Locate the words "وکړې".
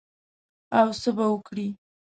1.31-1.67